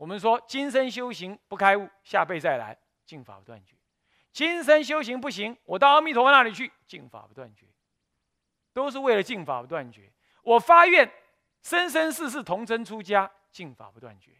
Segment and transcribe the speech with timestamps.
[0.00, 3.74] 我们说今生修行不开悟，下辈再来，净法不断绝；
[4.32, 7.66] 今生修行不行，我到阿弥陀佛那里去，净法不断绝。
[8.72, 10.10] 都是为了净法不断绝。
[10.42, 11.12] 我发愿
[11.60, 14.32] 生生世世童真出家，净法不断绝。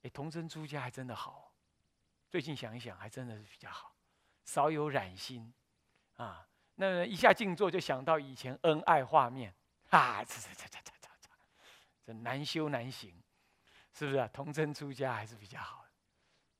[0.00, 1.52] 哎，童真出家还真的好。
[2.30, 3.94] 最近想一想，还真的是比较好，
[4.46, 5.52] 少有染心
[6.14, 6.48] 啊。
[6.76, 9.54] 那一下静坐就想到以前恩爱画面
[9.90, 11.08] 啊，这这这这这这
[12.06, 13.22] 这难修难行。
[13.96, 14.28] 是不是啊？
[14.30, 15.82] 童真出家还是比较好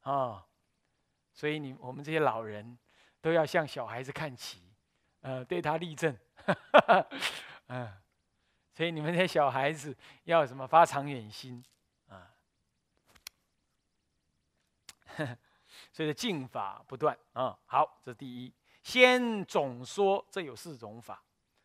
[0.03, 0.47] 的，啊，
[1.35, 2.79] 所以你我们这些老人
[3.21, 4.73] 都要向小孩子看齐，
[5.21, 6.17] 呃，对他立正，
[7.69, 7.93] 嗯，
[8.73, 11.63] 所以你们这些小孩子要什么发长远心
[12.09, 12.33] 啊？
[15.93, 17.59] 所以净法不断啊。
[17.67, 18.51] 好，这第一，
[18.83, 21.23] 先总说这有四种法，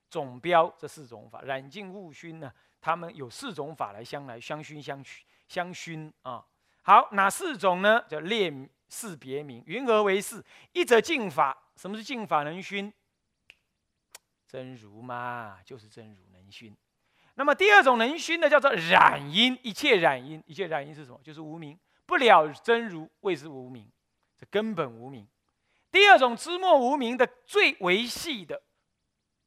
[0.10, 5.26] 总标这四种法，染净悟熏呢，他们有四种法来相来相熏相取。
[5.52, 6.46] 相熏啊，
[6.82, 8.02] 好，哪四种呢？
[8.08, 8.50] 叫列
[8.88, 10.42] 四别名，云何为四？
[10.72, 12.94] 一则净法，什么是净法能熏？
[14.48, 16.74] 真如嘛，就是真如能熏。
[17.34, 21.20] 那么第二种能熏的叫做染因，一切染因，一切染因是什么？
[21.22, 23.92] 就是无名，不了真如，谓之无名，
[24.40, 25.28] 这根本无名。
[25.92, 28.64] 第二种知末无名的最为细的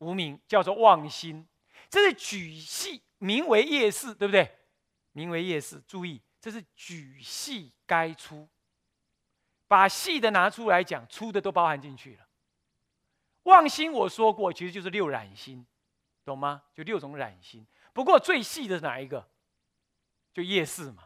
[0.01, 1.49] 无名，叫做妄心，
[1.89, 4.59] 这是举系名为业事，对不对？
[5.15, 8.49] 名为夜市，注意，这是举细该粗，
[9.67, 12.29] 把细的拿出来讲，粗的都包含进去了。
[13.45, 15.67] 妄心我说过，其实就是六染心，
[16.25, 16.65] 懂吗？
[16.75, 17.67] 就六种染心。
[17.93, 19.31] 不过最细的是哪一个？
[20.33, 21.05] 就夜市嘛，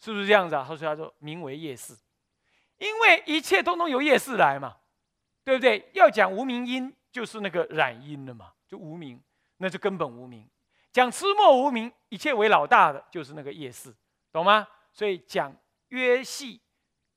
[0.00, 0.64] 是不是这样子啊？
[0.66, 1.94] 他说他说名为夜市，
[2.78, 4.78] 因为一切通通由夜市来嘛，
[5.44, 5.90] 对不对？
[5.92, 9.22] 要讲无名因，就是那个染因了嘛，就无名，
[9.58, 10.48] 那就根本无名。
[10.94, 13.92] 讲痴末无名，一切为老大的就是那个夜市，
[14.30, 14.64] 懂吗？
[14.92, 15.52] 所以讲
[15.88, 16.60] 约系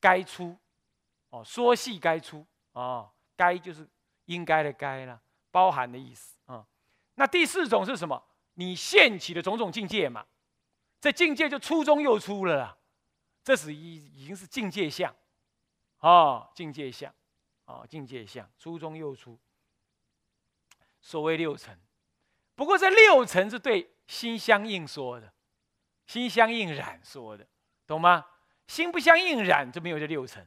[0.00, 0.58] 该出，
[1.30, 3.88] 哦，说系该出，哦，该就是
[4.24, 6.66] 应该的该了，包含的意思啊。
[7.14, 8.20] 那第四种是什么？
[8.54, 10.26] 你现起的种种境界嘛，
[11.00, 12.76] 这境界就初中又出了啦，
[13.44, 15.14] 这是已已经是境界相，
[16.00, 17.14] 哦，境界相，
[17.66, 19.38] 哦，境界相，初中又出，
[21.00, 21.78] 所谓六尘。
[22.58, 25.32] 不过这六层是对心相应说的，
[26.08, 27.46] 心相应染说的，
[27.86, 28.26] 懂吗？
[28.66, 30.44] 心不相应染就没有这六层。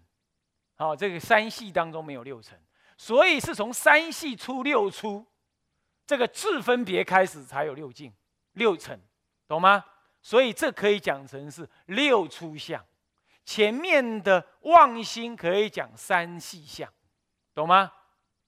[0.75, 2.59] 好，这个三系当中没有六层，
[2.97, 5.25] 所以是从三系出六出，
[6.05, 8.13] 这个质分别开始才有六境
[8.55, 8.99] 六层，
[9.47, 9.85] 懂吗？
[10.21, 12.85] 所以这可以讲成是六出相，
[13.45, 16.91] 前面的妄心可以讲三系相，
[17.53, 17.89] 懂吗？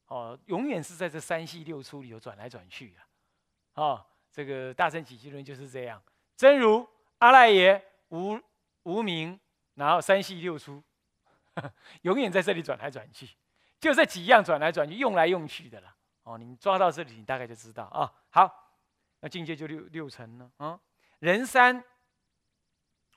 [0.07, 2.99] 哦，永远是在这三系六出里头转来转去的。
[3.73, 6.01] 啊，这个大乘起居论就是这样，
[6.35, 6.87] 真如
[7.19, 8.39] 阿赖耶无
[8.83, 9.39] 无名，
[9.75, 10.83] 然后三系六出，
[12.01, 13.29] 永远在这里转来转去，
[13.79, 15.95] 就这几样转来转去，用来用去的了。
[16.23, 18.11] 哦，你抓到这里，你大概就知道啊。
[18.29, 18.73] 好，
[19.21, 20.79] 那境界就六六层了啊。
[21.19, 21.83] 人三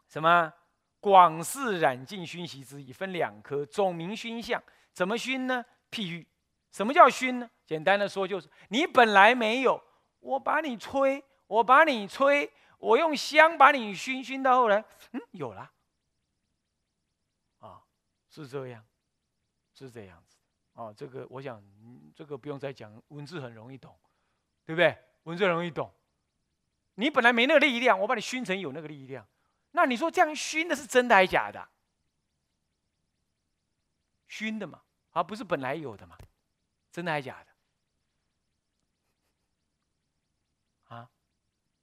[0.08, 0.52] 什么
[1.00, 4.62] 广式染净熏习之意，分两科，总名熏相，
[4.92, 5.64] 怎么熏呢？
[5.90, 6.26] 譬喻，
[6.72, 7.50] 什么叫熏呢？
[7.64, 9.82] 简单的说，就是你本来没有。
[10.20, 15.70] 我把你吹，我把你吹，我用香把你熏熏到后来，嗯，有了，
[17.58, 17.82] 啊，
[18.28, 18.84] 是这样，
[19.72, 20.36] 是这样子，
[20.72, 21.62] 哦，这个我想，
[22.14, 23.96] 这个不用再讲，文字很容易懂，
[24.64, 24.96] 对不对？
[25.24, 25.92] 文字容易懂，
[26.94, 29.26] 你本来没那个力量，我把你熏成有那个力量，
[29.72, 31.68] 那你说这样熏的是真的还是假的？
[34.28, 34.82] 熏的嘛，
[35.12, 36.18] 而不是本来有的嘛，
[36.90, 37.55] 真的还是假的？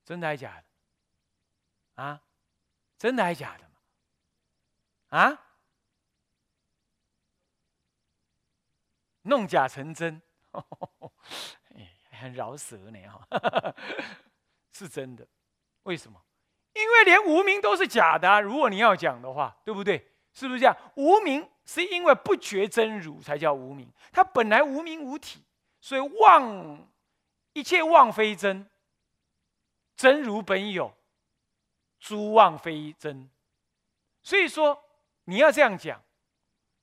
[0.06, 2.04] 真的还是假的？
[2.04, 2.22] 啊，
[2.98, 3.70] 真的还是假的
[5.10, 5.40] 啊，
[9.24, 10.22] 弄假成真，
[12.12, 13.76] 很饶舌呢哈，
[14.72, 15.28] 是真的。
[15.84, 16.20] 为什么？
[16.74, 18.42] 因为连无名都是假的。
[18.42, 20.12] 如果你要讲的话，对不对？
[20.34, 20.76] 是不是这样？
[20.96, 25.46] 无名是因为不觉真如才叫无名，它本来无名无体，
[25.80, 26.92] 所以妄
[27.54, 28.68] 一切妄非真。
[30.04, 30.94] 真如本有，
[31.98, 33.30] 诸妄非真，
[34.22, 34.78] 所以说
[35.24, 36.04] 你要这样讲，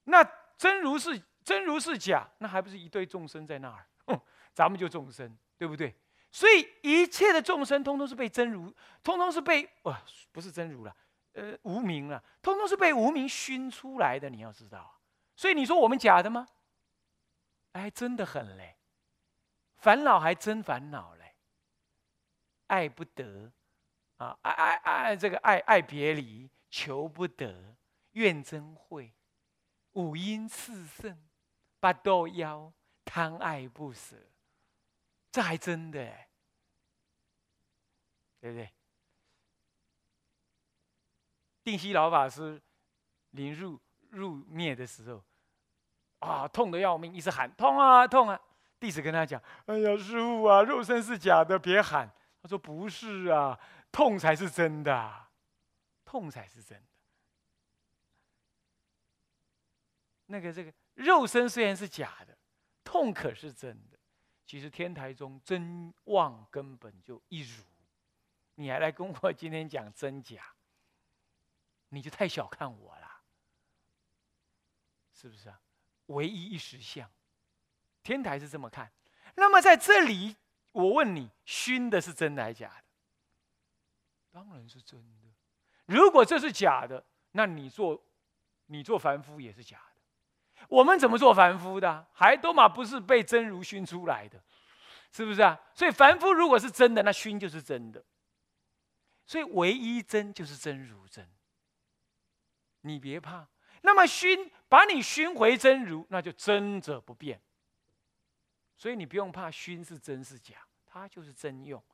[0.05, 0.25] 那
[0.57, 3.87] 真如是真如是假，那还不是一堆众生在那儿？
[4.55, 5.95] 咱们就众生，对不对？
[6.31, 10.01] 所以一切的众生，通通是被真如，通通是被哇，
[10.33, 10.97] 不是真如了，
[11.35, 14.31] 呃，无名了，通通是被无名熏出来的。
[14.31, 14.99] 你要知道，
[15.37, 16.49] 所以你说我们假的吗？
[17.73, 18.77] 哎，真的很嘞，
[19.77, 21.20] 烦恼还真烦恼了。
[22.71, 23.51] 爱不得，
[24.19, 27.75] 啊，爱爱爱这个爱爱别离，求不得，
[28.13, 29.13] 怨憎会，
[29.95, 31.19] 五阴炽盛，
[31.81, 32.73] 八斗妖，
[33.05, 34.17] 贪爱不舍，
[35.33, 35.99] 这还真的，
[38.41, 38.71] 对不对？
[41.65, 42.63] 定西老法师
[43.31, 43.81] 临入
[44.11, 45.25] 入灭的时候，
[46.21, 48.41] 啊，痛的要命，一直喊痛啊痛啊！
[48.79, 52.09] 弟子跟他讲：“哎呀，师傅啊，肉身是假的，别喊。”
[52.43, 53.61] 他说：“不是啊，
[53.93, 55.29] 痛才是真的，
[56.07, 56.87] 痛才是真的。
[60.25, 62.39] 那个这个肉身虽然是假的，
[62.83, 63.99] 痛可是真的。
[64.47, 67.63] 其实天台中真妄根本就一如，
[68.55, 70.55] 你还来跟我今天讲真假，
[71.91, 73.21] 你就太小看我了，
[75.13, 75.61] 是不是啊？
[76.07, 77.13] 唯一一实相，
[78.03, 78.91] 天台是这么看。
[79.35, 80.37] 那么在这里。”
[80.73, 82.85] 我问你，熏的是真的还是假的？
[84.31, 85.29] 当然是真的。
[85.87, 88.01] 如果这是假的，那你做
[88.67, 90.65] 你做凡夫也是假的。
[90.69, 92.07] 我们怎么做凡夫的？
[92.13, 94.41] 还都嘛不是被真如熏出来的，
[95.11, 95.59] 是不是啊？
[95.75, 98.05] 所以凡夫如果是真的，那熏就是真的。
[99.27, 101.29] 所以唯一真就是真如真。
[102.83, 103.49] 你别怕。
[103.83, 107.41] 那么熏把你熏回真如，那就真者不变。
[108.81, 111.85] 所以你不用怕熏是真是假，它就是真用。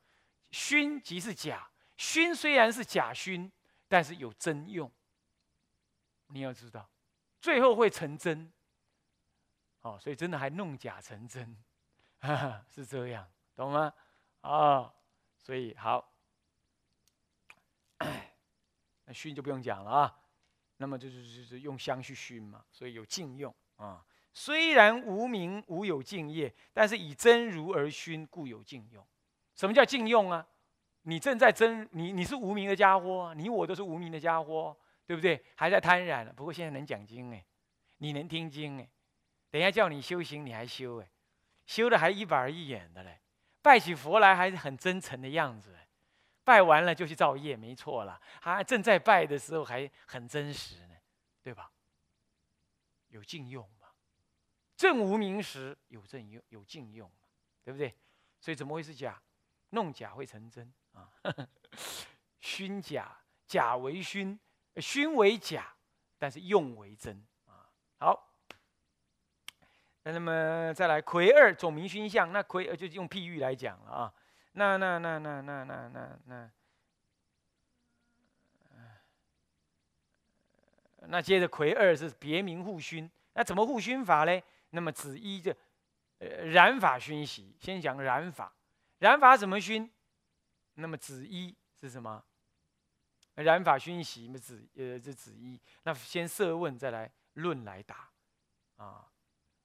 [0.51, 3.51] 熏即是假，熏虽然是假熏，
[3.89, 4.89] 但是有真用。
[6.27, 6.89] 你要知道，
[7.41, 8.49] 最后会成真。
[9.81, 11.57] 哦，所以真的还弄假成真，
[12.73, 13.93] 是这样，懂吗？
[14.39, 14.93] 啊，
[15.39, 16.09] 所以好，
[19.03, 20.19] 那熏就不用讲了啊。
[20.77, 24.05] 那么就是就是用香去熏嘛，所以有禁用啊。
[24.39, 29.03] 虽然无名无有净业，但是以真如而熏，故有净用。
[29.55, 30.47] 什么叫净用啊？
[31.01, 35.43] 你正在真，你你是无名的家伙，你我都是无名的家伙，对不对？
[35.55, 37.43] 还在贪染不过现在能讲经哎，
[37.97, 38.87] 你能听经哎，
[39.49, 41.09] 等一下叫你修行你还修哎，
[41.65, 43.19] 修的还一板一眼的嘞，
[43.63, 45.87] 拜起佛来还是很真诚的样子哎，
[46.43, 48.21] 拜完了就去造业，没错了。
[48.39, 50.93] 还正在拜的时候还很真实呢，
[51.41, 51.71] 对吧？
[53.07, 53.67] 有净用。
[54.77, 57.11] 正无名时有正用，有净用，
[57.63, 57.93] 对不对？
[58.39, 59.19] 所以怎么会是假？
[59.71, 61.11] 弄假会成真啊！
[62.39, 64.39] 熏假，假为熏，
[64.77, 65.73] 熏为假，
[66.17, 67.67] 但是用为真啊！
[67.97, 68.31] 好，
[70.03, 74.13] 那那么再来魁二总名熏相，那魁就用譬喻来讲了啊！
[74.53, 76.51] 那那那那那那那那，
[81.07, 84.43] 那接着魁二是别名护熏，那怎么护熏法嘞？
[84.69, 85.53] 那么子一就，
[86.19, 88.53] 呃，染法熏习，先讲染法，
[88.99, 89.89] 染法怎么熏？
[90.75, 92.23] 那么子一是什么？
[93.35, 98.09] 染法熏习，那么子呃这子一，那先设问，再来论来答，
[98.77, 99.07] 啊，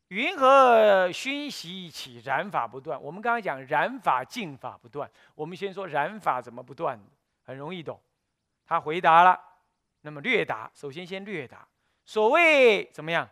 [0.09, 3.01] 云何熏习起染法不断？
[3.01, 7.01] 我们刚刚讲染法净法不断，我们先说染法怎么不断
[7.45, 7.99] 很容易懂。
[8.65, 9.41] 他回答了，
[10.03, 11.67] 那么略答，首先先略答，
[12.05, 13.29] 所谓怎么样？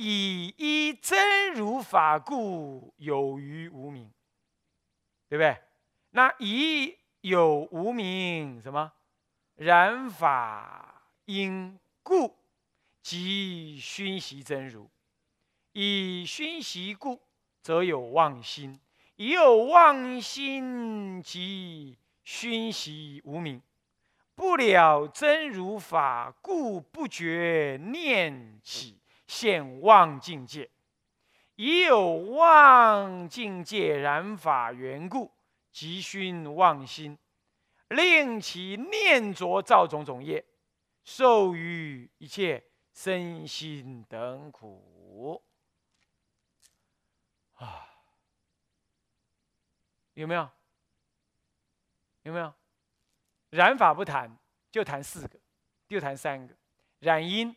[0.00, 4.08] 以一真如法故有余无名，
[5.28, 5.56] 对不对？
[6.10, 8.92] 那以有无名什么
[9.56, 12.32] 然法因故，
[13.02, 14.88] 即熏习真如。
[15.72, 17.20] 以熏习故，
[17.60, 18.78] 则有妄心；
[19.16, 23.60] 以有妄心，即熏习无名。
[24.36, 28.97] 不了真如法故，不觉念起。
[29.28, 30.68] 现妄境界，
[31.54, 35.30] 已有妄境界染法缘故，
[35.70, 37.16] 即熏妄心，
[37.88, 40.42] 令其念着造种种业，
[41.04, 45.42] 受于一切身心等苦。
[47.56, 47.86] 啊，
[50.14, 50.50] 有没有？
[52.22, 52.54] 有没有？
[53.50, 54.38] 染法不谈，
[54.70, 55.38] 就谈四个，
[55.86, 56.56] 就谈三个，
[57.00, 57.54] 染因。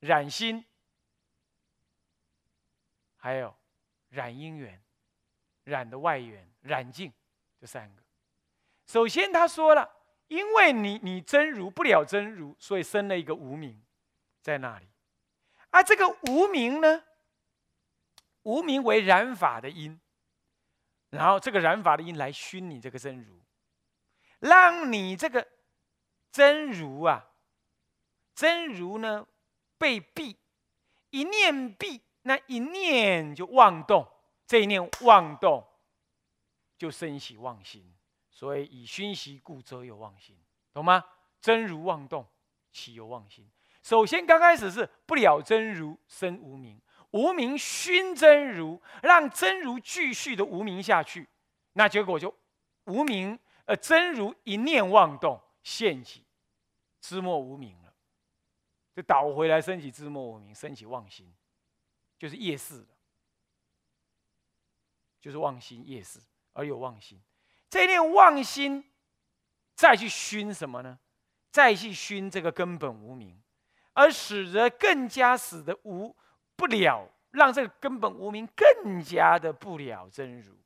[0.00, 0.64] 染心，
[3.16, 3.54] 还有
[4.10, 4.80] 染因缘，
[5.64, 7.12] 染的外缘，染净，
[7.60, 8.02] 这三个。
[8.86, 9.90] 首先他说了，
[10.28, 13.84] 因为你你真如不了真如，所以生了一个无名
[14.40, 14.88] 在那里。
[15.70, 17.04] 而这个无名呢，
[18.42, 20.00] 无名为染法的因，
[21.10, 23.42] 然后这个染法的因来熏你这个真如，
[24.38, 25.46] 让你这个
[26.30, 27.32] 真如啊，
[28.32, 29.26] 真如呢。
[29.78, 30.36] 被蔽，
[31.10, 34.06] 一念蔽，那一念就妄动，
[34.46, 35.64] 这一念妄动，
[36.76, 37.94] 就生起妄心。
[38.30, 40.36] 所以以熏习故，则有妄心，
[40.72, 41.04] 懂吗？
[41.40, 42.26] 真如妄动，
[42.70, 43.50] 岂有妄心？
[43.82, 46.80] 首先刚开始是不了真如生无名，
[47.10, 51.28] 无名熏真如，让真如继续的无名下去，
[51.72, 52.32] 那结果就
[52.84, 56.24] 无名，呃，真如一念妄动现起，
[57.00, 57.87] 知末无名了，
[58.98, 61.32] 就倒回来升起自末无名，升起妄心，
[62.18, 62.84] 就是夜视，
[65.20, 66.18] 就是妄心夜视
[66.52, 67.22] 而有妄心，
[67.70, 68.84] 这念妄心
[69.76, 70.98] 再去熏什么呢？
[71.52, 73.40] 再去熏这个根本无名，
[73.92, 76.16] 而使得更加使得无
[76.56, 80.56] 不了，让这个根本无名更加的不了真如，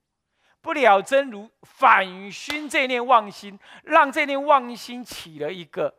[0.62, 5.95] 不了真如反熏这念妄心，让这念妄心起了一个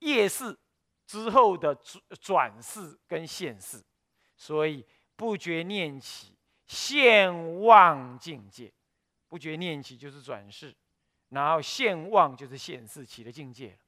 [0.00, 0.54] 业事
[1.08, 3.82] 之后的转转世跟现世，
[4.36, 4.84] 所以
[5.16, 6.36] 不觉念起
[6.66, 8.70] 现忘境界，
[9.26, 10.76] 不觉念起就是转世，
[11.30, 13.78] 然后现忘就是现世起了境界。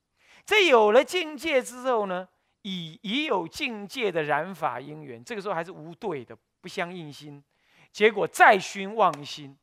[0.46, 2.26] 这有了境界之后呢，
[2.62, 7.44] 已已有境界的染法因缘，这个时候还是无对的，不相应心。
[7.92, 9.54] 结果再熏妄心，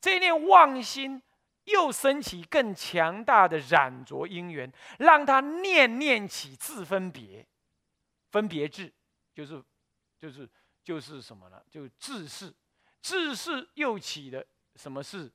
[0.00, 1.22] 这念妄心
[1.64, 7.46] 又升起更强大的染着因缘，让他念念起自分别，
[8.30, 8.92] 分别智，
[9.32, 9.62] 就是
[10.18, 10.48] 就是
[10.82, 11.62] 就是什么呢？
[11.70, 12.54] 就自是，
[13.00, 15.32] 自是又起的什么事？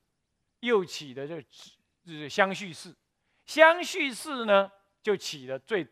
[0.60, 2.94] 又起的就就是相续事，
[3.46, 4.70] 相续事呢？
[5.02, 5.86] 就起了最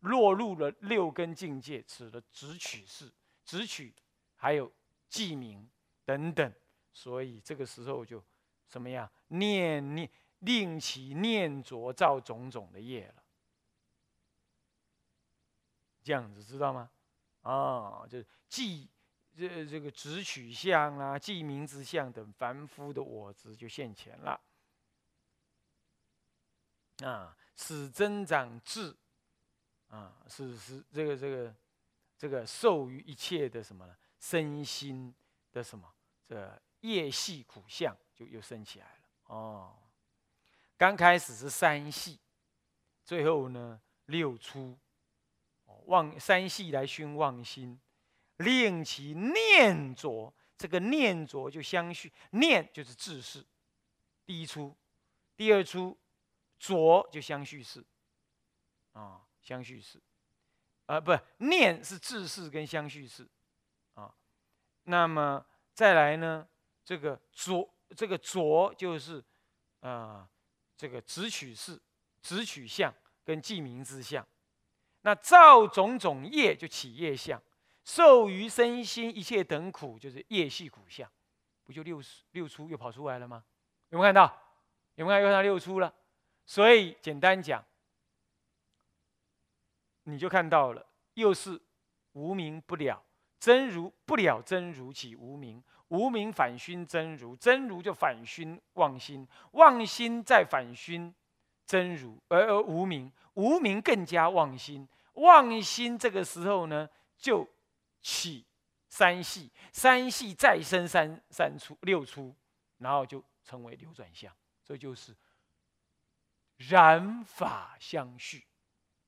[0.00, 3.12] 落入了六根境界，此的直取式、
[3.44, 3.94] 直取，
[4.34, 4.72] 还有
[5.08, 5.70] 记名
[6.04, 6.52] 等等，
[6.92, 8.20] 所以这个时候就
[8.68, 9.10] 怎么样？
[9.28, 10.10] 念念
[10.40, 13.22] 令其念着造种种的业了，
[16.02, 16.90] 这样子知道吗？
[17.42, 18.88] 啊，就记
[19.36, 24.40] 这这个直取相啊，记名之相等凡夫的我执就现前了，
[27.02, 27.34] 啊。
[27.60, 28.96] 使增长智，
[29.88, 31.52] 啊，使使这个这个
[32.16, 33.96] 这个受于一切的什么呢？
[34.20, 35.12] 身心
[35.50, 35.92] 的什么？
[36.24, 39.34] 这业系苦相就又升起来了。
[39.34, 39.76] 哦，
[40.76, 42.18] 刚开始是三系，
[43.04, 44.78] 最后呢六出，
[45.86, 47.80] 妄三系来熏妄心，
[48.36, 53.44] 令其念着，这个念着就相续，念就是自是，
[54.24, 54.76] 第一出，
[55.36, 55.98] 第二出。
[56.60, 57.86] 着就相续事，
[58.90, 60.02] 啊，相续事，
[60.86, 63.28] 啊，不，念是自事跟相续事，
[63.94, 64.12] 啊，
[64.82, 66.48] 那么再来呢，
[66.88, 69.22] 这个着，这个着就是，
[69.80, 70.26] 啊，
[70.74, 71.78] 这个直取事，
[72.22, 72.90] 直取相
[73.22, 74.26] 跟记名之相，
[75.02, 77.38] 那造种种业就起业相，
[77.84, 81.06] 受于身心一切等苦就是业系苦相，
[81.62, 83.44] 不就六十六出又跑出来了吗？
[83.90, 84.42] 有没有看到？
[84.94, 85.94] 有没有看到看到六出了？
[86.46, 87.62] 所以简单讲，
[90.04, 91.60] 你就看到了，又是
[92.12, 93.04] 无名不了
[93.38, 101.14] 真如，不了真如起无名，无名反熏真如，真如就反熏妄心，妄心再反熏
[101.66, 107.48] 真如，而而无名，无名更加妄心，妄心这个时候呢，就
[108.02, 108.44] 起
[108.88, 112.34] 三系，三系再生三三出六出，
[112.78, 114.32] 然后就成为流转相，
[114.64, 115.16] 这就是。
[116.58, 118.44] 染法相续，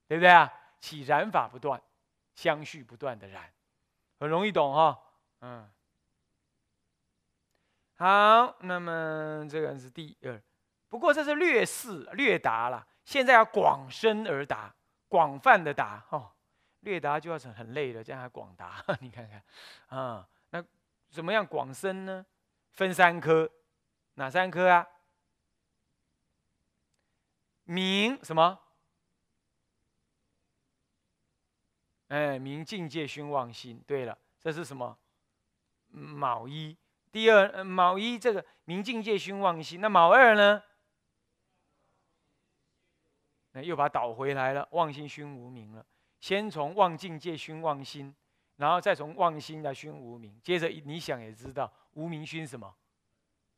[0.07, 0.49] 对不对啊？
[0.81, 1.83] 起染法不断，
[2.37, 3.53] 相续不断的染，
[4.21, 5.03] 很容易懂哈。
[5.41, 5.69] 嗯，
[7.97, 10.41] 好，那么这个是第二，
[10.89, 12.87] 不过这是略示略答了。
[13.05, 14.73] 现在要广深而答，
[15.09, 16.31] 广泛的答哦。
[16.81, 19.43] 略答就要很很累了，这样还广答， 你看看
[19.89, 20.27] 啊？
[20.51, 20.65] 那
[21.11, 22.25] 怎么样广深呢？
[22.73, 23.51] 分三科，
[24.15, 24.87] 哪三科啊？
[27.65, 28.59] 明什么？
[32.11, 33.83] 哎，明境界熏妄心。
[33.87, 34.97] 对了，这是什么？
[35.91, 36.77] 卯一。
[37.11, 39.81] 第二，卯一这个明境界熏妄心。
[39.81, 40.63] 那卯二呢？
[43.53, 45.85] 那又把它倒回来了，妄心熏无明了。
[46.21, 48.15] 先从妄境界熏妄心，
[48.57, 50.41] 然后再从妄心来熏无明。
[50.43, 52.73] 接着你想也知道，无明熏什么？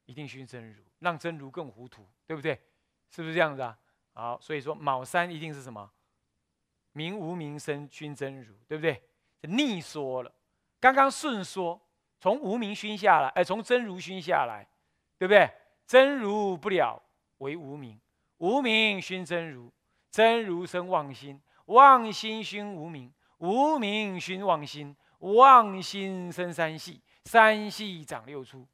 [0.05, 2.61] 一定熏真如，让真如更糊涂，对不对？
[3.11, 3.79] 是不是这样子啊？
[4.15, 5.91] 好，所以说卯三一定是什么？
[6.93, 9.03] 明无明生熏真如，对不对？
[9.43, 10.33] 逆说了，
[10.79, 11.81] 刚刚顺说，
[12.21, 14.67] 从无明熏下来，哎，从真如熏下来，
[15.19, 15.51] 对不对？
[15.87, 17.03] 真如不了
[17.39, 18.01] 为无明，
[18.39, 19.73] 无明熏真如，
[20.11, 28.67] 真如生妄心，妄心熏无明，无明熏妄心，妄心生三系，三系长六出，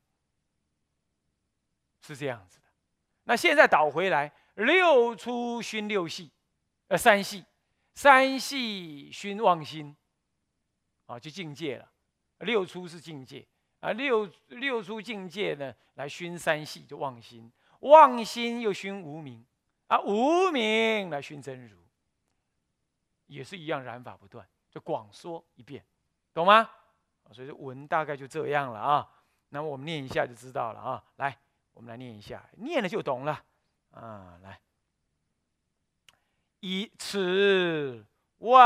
[2.00, 2.66] 是这样子的。
[3.24, 4.32] 那现在倒回来。
[4.58, 6.32] 六出熏六系，
[6.88, 7.44] 呃，三系，
[7.98, 9.96] 三系熏妄心，
[11.06, 11.92] 啊，就境界了。
[12.38, 13.44] 六出是境界
[13.80, 17.50] 啊，六六出境界呢，来熏三系就妄心，
[17.80, 19.44] 妄心又熏无名，
[19.88, 21.76] 啊，无名来熏真如，
[23.26, 25.84] 也是一样染法不断，就广说一遍，
[26.32, 26.70] 懂吗？
[27.32, 29.10] 所以文大概就这样了啊。
[29.48, 31.04] 那么我们念一下就知道了啊。
[31.16, 31.36] 来，
[31.72, 33.44] 我们来念一下，念了就懂了
[33.90, 34.38] 啊。
[34.40, 34.60] 来，
[36.60, 37.18] 以此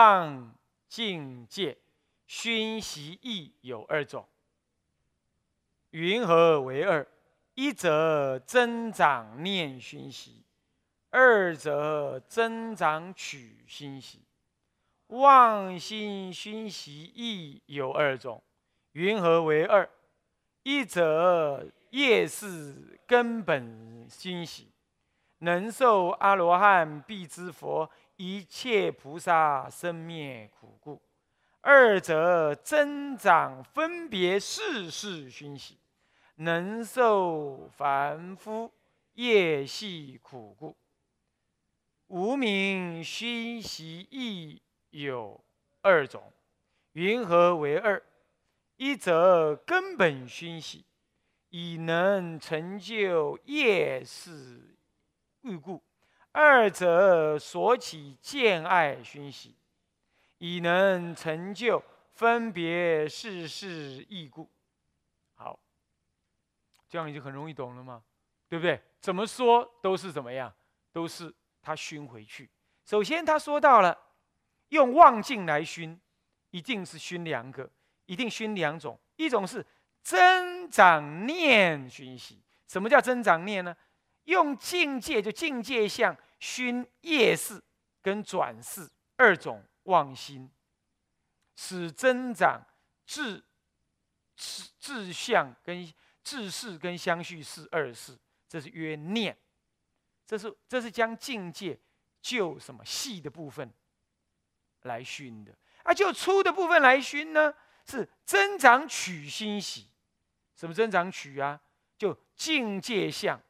[0.03, 0.53] 望
[0.89, 1.79] 境界。
[2.27, 4.27] 熏习意有二种，
[5.91, 7.07] 云何为二？
[7.55, 10.43] 一则增长念熏习，
[11.11, 14.25] 二则增长取熏习。
[15.09, 18.43] 妄心熏习亦有二种，
[18.93, 19.89] 云何为二？
[20.63, 24.73] 一则业是根本熏习，
[25.39, 27.91] 能受阿罗汉必知佛
[28.25, 31.03] 一切菩萨生灭苦故。
[31.61, 35.77] 二者增长分别世事熏习，
[36.37, 38.73] 能受凡夫
[39.15, 40.77] 业系苦故。
[42.07, 45.43] 无名熏习亦有
[45.81, 46.33] 二种，
[46.93, 48.01] 云何为二？
[48.77, 50.85] 一则根本熏习，
[51.49, 54.77] 以能成就业事
[55.41, 55.83] 欲故；
[56.33, 59.55] 二者所起见爱熏习。
[60.39, 61.81] 以能成就
[62.15, 64.51] 分别世事异故，
[65.35, 65.57] 好，
[66.89, 68.03] 这样已经很容易懂了吗？
[68.49, 68.83] 对不对？
[69.01, 70.53] 怎么说都是怎么样，
[70.91, 72.51] 都是他熏回去。
[72.85, 73.97] 首先他说到了
[74.71, 76.01] 用望境来熏，
[76.51, 77.71] 一定是熏两个，
[78.07, 78.99] 一定熏两种。
[79.15, 79.65] 一种是
[80.03, 82.43] 增长念熏习。
[82.67, 83.77] 什么叫增长念呢？
[84.25, 87.63] 用境界就境界相熏业事
[88.01, 89.65] 跟转世二种。
[89.87, 90.49] 妄心
[91.57, 92.65] 使增长
[93.05, 93.43] 智
[94.37, 95.93] 智智相跟
[96.23, 98.17] 智事跟相续事二事，
[98.49, 99.37] 这是曰念。
[100.25, 101.77] 这是这是将境界
[102.21, 103.69] 就什么细的部分
[104.83, 107.53] 来熏的，啊，就粗的部分来熏呢？
[107.85, 109.89] 是增长取心喜，
[110.55, 111.61] 什么增长取啊？
[111.99, 113.43] 就境界相，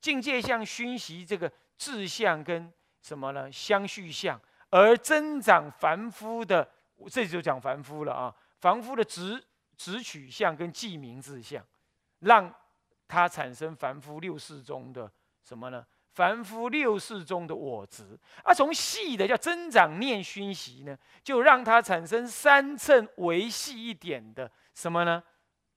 [0.00, 3.50] 境界相熏习这个志相跟什么呢？
[3.52, 4.40] 相续相。
[4.70, 6.68] 而增长凡夫的，
[7.10, 8.32] 这就讲凡夫了啊！
[8.60, 9.42] 凡夫的直
[9.76, 11.60] 直取向跟记名志相，
[12.20, 12.54] 让
[13.08, 15.10] 他产生凡夫六世中的
[15.42, 15.84] 什么呢？
[16.12, 18.16] 凡夫六世中的我执。
[18.44, 25.20] 啊，从细的叫增长念熏习呢，就让他产生三乘为细一点的什么呢？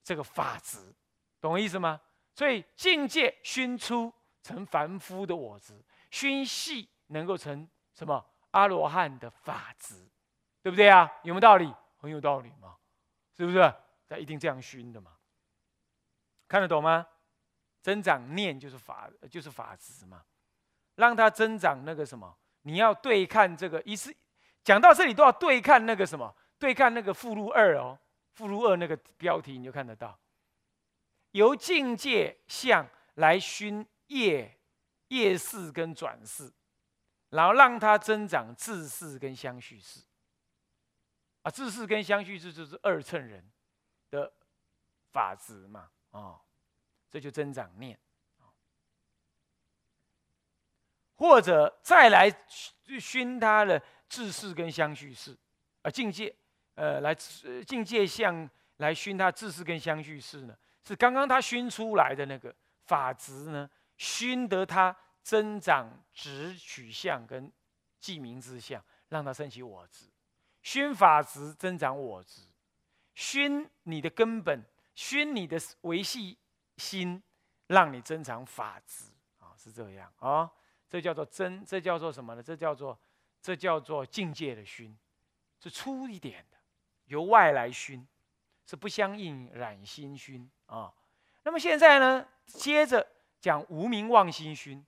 [0.03, 0.93] 这个法执，
[1.41, 1.99] 懂我意思吗？
[2.33, 8.25] 所以境界熏出成凡夫的我执，熏细能够成什么？
[8.51, 10.07] 阿罗汉的法执，
[10.61, 11.11] 对不对啊？
[11.23, 11.73] 有没有道理？
[11.97, 12.75] 很有道理嘛，
[13.35, 13.73] 是不是？
[14.07, 15.11] 他一定这样熏的嘛？
[16.47, 17.07] 看得懂吗？
[17.81, 20.23] 增长念就是法，就是法执嘛，
[20.95, 22.37] 让他增长那个什么？
[22.61, 24.15] 你要对看这个，一次
[24.63, 26.35] 讲到这里都要对看那个什么？
[26.59, 27.97] 对看那个附录二哦，
[28.33, 30.17] 附录二那个标题你就看得到，
[31.33, 34.57] 由境界相来熏业
[35.09, 36.51] 业事跟转世。
[37.29, 40.01] 然后让它增长自视跟相续事，
[41.41, 43.43] 啊，自视跟相续事就是二乘人
[44.11, 44.31] 的
[45.11, 46.39] 法执嘛，啊，
[47.09, 47.97] 这就增长念，
[51.15, 52.29] 或者再来
[52.99, 55.35] 熏他的自视跟相续式，
[55.81, 56.35] 啊，境界，
[56.75, 57.15] 呃，来
[57.65, 62.53] 境界相来熏他自视跟相续式呢，是刚刚他熏出来的那个
[62.85, 64.95] 法执呢，熏得他。
[65.23, 67.49] 增长直取向跟
[67.97, 70.07] 记名之相，让它升起我执；
[70.61, 72.41] 熏法执增长我执，
[73.15, 74.61] 熏你的根本，
[74.95, 76.37] 熏你的维系
[76.75, 77.23] 心，
[77.67, 79.05] 让你增长法执
[79.39, 80.51] 啊，是这样啊。
[80.89, 82.43] 这叫做真，这叫做什么呢？
[82.43, 82.99] 这叫做
[83.41, 84.93] 这叫做境界的熏，
[85.57, 86.57] 是粗一点的，
[87.05, 88.05] 由外来熏，
[88.65, 90.93] 是不相应染心熏啊。
[91.43, 93.05] 那么现在呢，接着
[93.39, 94.85] 讲无名妄心熏。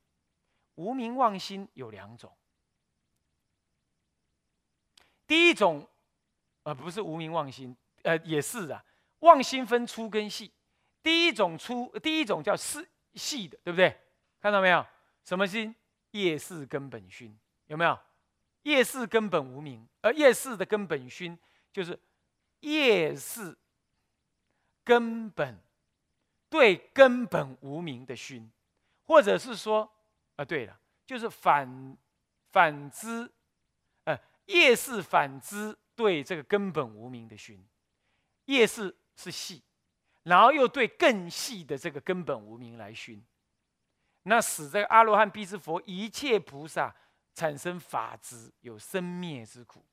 [0.76, 2.30] 无名妄心有两种，
[5.26, 5.88] 第一种，
[6.64, 8.84] 呃，不是无名妄心，呃，也是啊，
[9.20, 10.52] 妄心分粗跟细，
[11.02, 13.98] 第一种粗，第一种叫细细的，对不对？
[14.42, 14.86] 看到没有？
[15.24, 15.74] 什么心？
[16.12, 17.34] 夜视根本熏，
[17.68, 17.98] 有没有？
[18.64, 21.40] 夜视根本无名，而夜视的根本熏
[21.72, 21.98] 就是
[22.60, 23.58] 夜视
[24.84, 25.58] 根本
[26.56, 28.50] 对根本无名的熏，
[29.04, 29.92] 或者是说。
[30.38, 31.98] 啊，对了，就是反
[32.52, 33.32] 反之，
[34.04, 37.66] 呃，业是反之对这个根本无名的熏，
[38.48, 39.64] 业是是细，
[40.24, 43.26] 然后又对更细的这个根本无名来熏，
[44.24, 46.94] 那使这个阿罗汉、辟支佛、一切菩萨
[47.34, 49.86] 产生法执，有生灭之苦，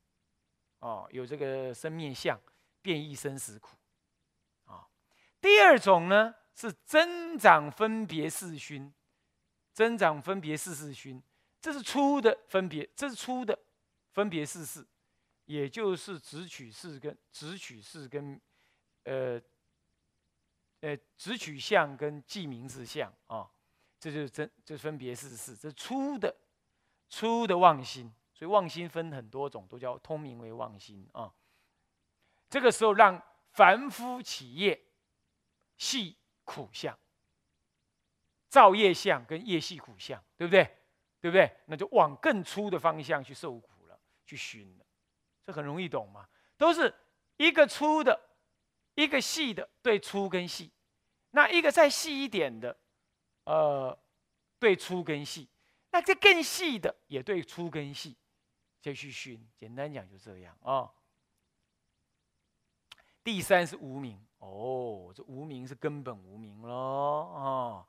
[0.79, 2.37] 哦，有这个生灭相，
[2.81, 3.77] 变异生死苦，
[4.65, 4.89] 啊。
[5.39, 8.93] 第二种呢是增长分别四熏。
[9.73, 11.19] 增长分别四四熏，
[11.59, 13.57] 这是粗的分别，这是粗的
[14.11, 14.87] 分别四四，
[15.45, 18.39] 也就是直取式跟直取式跟
[19.05, 19.41] 呃
[20.81, 23.49] 呃直取相跟记名字相啊，
[23.99, 26.35] 这就是真这分别四四，这是粗的
[27.09, 31.33] 粗的妄心，所以妄心分很多种，都叫通名为妄心啊。
[32.47, 33.19] 这个时候让
[33.53, 34.79] 凡夫起业
[35.77, 36.97] 系苦相。
[38.49, 40.63] 造业相跟业系苦相，对不对？
[41.19, 41.51] 对不对？
[41.65, 44.85] 那就往更粗的方向去受苦了，去熏了。
[45.43, 46.27] 这很容易懂嘛？
[46.57, 46.93] 都是
[47.37, 48.29] 一个粗的，
[48.95, 50.71] 一个细的，对粗跟细。
[51.31, 52.77] 那一个再细一点的，
[53.45, 53.97] 呃，
[54.59, 55.49] 对粗跟细。
[55.91, 58.15] 那这更细的也对粗跟细，
[58.81, 59.49] 就去熏。
[59.57, 60.91] 简单讲就这样啊。
[63.23, 67.87] 第三是无名哦，这无名是根本无名喽啊。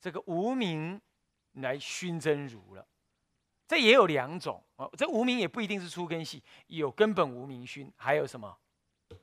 [0.00, 1.00] 这个无名
[1.54, 2.86] 来熏真如了，
[3.66, 4.88] 这也有两种哦。
[4.96, 8.56] 这无名也不一定是粗根细，有根本无名熏，还有什么？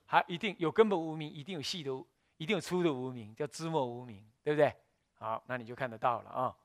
[0.06, 1.92] 还一定有根本无名，一定有细的，
[2.38, 4.76] 一定有粗的无名，叫知末无名，对不对？
[5.14, 6.58] 好，那你就看得到了啊，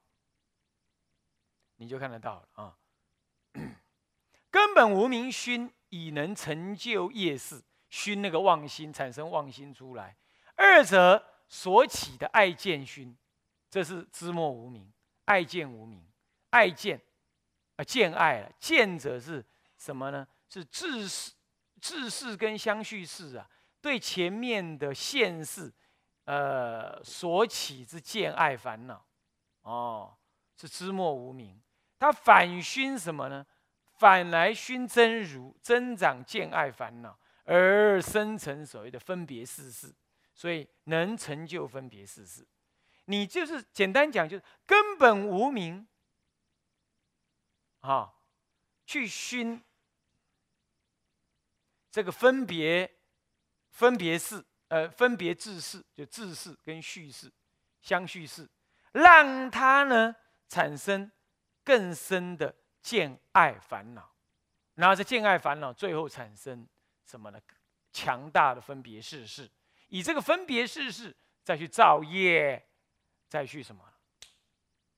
[1.76, 2.76] 你就看得到了啊。
[4.50, 10.16] 根本无名熏已能成就业事，熏那个妄心，产生妄心出来。
[10.54, 13.16] 二者所起的爱见熏。
[13.70, 14.90] 这是知末无名，
[15.26, 16.02] 爱见无名，
[16.50, 16.98] 爱见
[17.76, 19.44] 啊见爱了，见者是
[19.76, 20.26] 什么呢？
[20.48, 21.32] 是自事
[21.78, 23.46] 自事跟相续事啊，
[23.82, 25.70] 对前面的现世，
[26.24, 29.04] 呃所起之见爱烦恼，
[29.60, 30.16] 哦，
[30.56, 31.60] 是知末无名。
[31.98, 33.46] 他反熏什么呢？
[33.98, 37.18] 反来熏真如，增长见爱烦恼，
[37.50, 39.90] 而生成所谓的分别世事，
[40.34, 42.46] 所以能成就分别世事。
[43.06, 45.88] 你就是简单讲，就是根本无名，
[47.80, 48.12] 啊，
[48.84, 49.64] 去熏
[51.90, 52.98] 这个分别
[53.70, 57.32] 分别事，呃，分别自事，就自事跟叙事
[57.80, 58.46] 相叙事，
[58.92, 60.14] 让他呢
[60.48, 61.10] 产生
[61.64, 64.14] 更深的见爱烦恼，
[64.74, 66.68] 然后这见爱烦恼最后产生
[67.08, 67.40] 什么呢？
[67.92, 69.50] 强大的分别事事，
[69.88, 72.64] 以这个分别事事再去造业。
[73.28, 73.84] 再去什么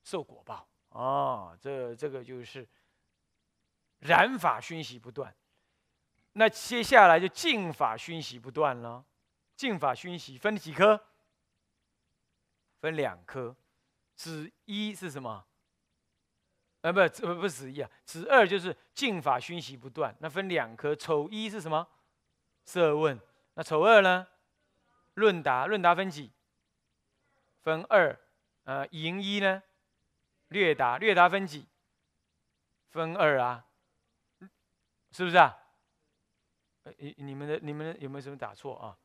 [0.03, 1.53] 受果报啊？
[1.59, 2.65] 这这个就是
[3.99, 5.35] 染法熏习不断。
[6.31, 9.03] 那接下来就净法熏习不断了。
[9.57, 10.97] 净法熏习分几颗？
[12.79, 13.53] 分两颗。
[14.15, 15.45] 子一是什么？
[16.79, 17.91] 呃，不，不不是子一啊。
[18.05, 20.15] 子二就是净法熏习不断。
[20.21, 20.95] 那分两颗。
[20.95, 21.85] 丑一是什么？
[22.65, 23.19] 设问。
[23.53, 24.27] 那丑二呢？
[25.13, 25.65] 论答。
[25.65, 26.31] 论答分几？
[27.61, 28.19] 分二，
[28.63, 29.61] 呃，营一呢？
[30.47, 31.67] 略答，略答分几？
[32.89, 33.65] 分二啊，
[35.11, 35.57] 是不是啊？
[36.83, 38.97] 呃，你你们的你们的有没有什么打错啊？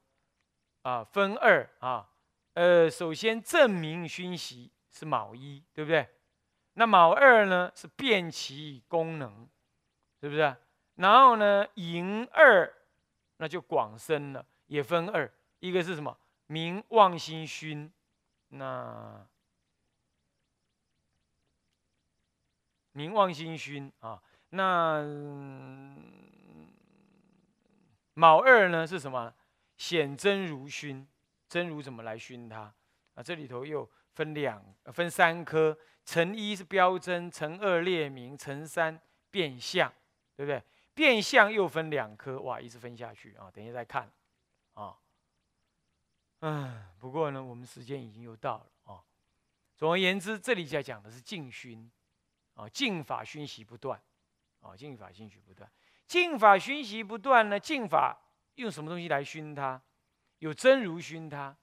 [0.83, 2.09] 啊，分二啊，
[2.55, 6.09] 呃，首先证明熏习是卯一，对不对？
[6.73, 9.49] 那卯二呢是变其功能，
[10.21, 10.57] 是不是？
[10.95, 12.73] 然后呢，营二
[13.39, 16.17] 那就广深了，也分二，一个是什么？
[16.47, 17.93] 明望心熏。
[18.49, 19.27] 那
[22.93, 25.05] 明望心熏啊，那
[28.15, 29.35] 卯二呢是什么？
[29.77, 31.07] 显真如熏，
[31.49, 32.73] 真如怎么来熏它？
[33.15, 38.99] 啊，这里头又分两分三颗，成一是标真，成二列明，成三
[39.31, 39.93] 变相，
[40.37, 40.63] 对不对？
[40.97, 44.11] 变相又分两颗，哇，一直分下去啊，等一下再看
[44.73, 44.99] 啊。
[46.41, 49.05] 嗯，不过呢，我们时间已经又到了啊。
[49.77, 51.93] 总而言之，这里在讲的是净熏，
[52.55, 54.03] 啊，净法熏习不断，
[54.61, 55.71] 啊，净法熏习不断。
[56.07, 58.19] 净法熏习不断呢，净法
[58.55, 59.83] 用什么东西来熏它？
[60.39, 61.55] 有真如熏它，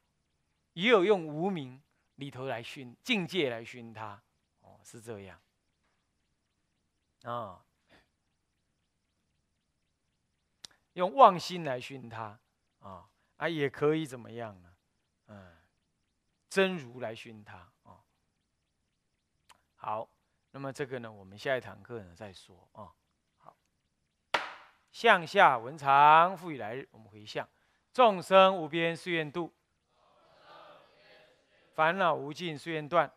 [0.74, 1.82] 也有用无名
[2.16, 4.22] 里头来熏，境界来熏它。
[4.60, 5.42] 哦，是这样。
[7.24, 7.66] 啊，
[10.94, 12.40] 用妄心来熏它，
[12.80, 13.10] 啊。
[13.38, 14.74] 啊，也可以怎么样呢？
[15.28, 15.58] 嗯，
[16.48, 18.00] 真如来熏他啊。
[19.76, 20.08] 好，
[20.52, 22.94] 那么这个呢，我们下一堂课呢再说啊。
[23.40, 23.58] 好，
[24.92, 27.50] 向下文长，复以来日，我们回向
[27.92, 29.52] 众生无边誓愿度，
[31.74, 33.12] 烦恼无尽誓愿断，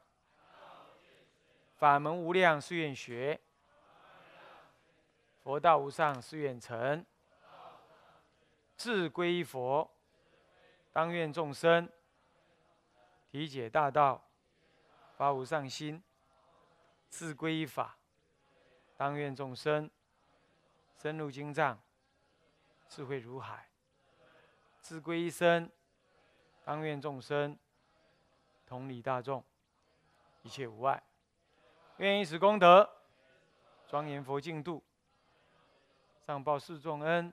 [1.77, 3.39] 法门无量誓愿学，
[5.43, 7.05] 佛道无上誓愿成，
[8.77, 9.91] 志归佛，
[10.93, 11.89] 当愿众生
[13.31, 14.29] 体解大道，
[15.17, 16.03] 发无上心。
[17.09, 17.97] 自归法，
[18.97, 19.89] 当愿众生
[20.99, 21.81] 深入经藏，
[22.89, 23.71] 智慧如海；
[24.83, 25.71] 自归身，
[26.65, 27.57] 当愿众生
[28.67, 29.43] 同理大众，
[30.43, 31.03] 一切无碍。
[31.99, 32.91] 愿以此功德，
[33.87, 34.83] 庄严佛净土，
[36.27, 37.33] 上报四重恩，